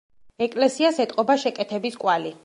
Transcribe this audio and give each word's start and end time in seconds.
ეკლესიას 0.45 0.97
ეტყობა 1.05 1.35
შეკეთების 1.43 1.99
კვალი. 2.05 2.33